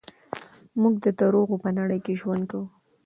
موږ 0.81 0.95
د 1.05 1.07
دروغو 1.19 1.55
په 1.63 1.69
نړۍ 1.77 1.99
کې 2.05 2.19
ژوند 2.21 2.43
کوو. 2.51 2.65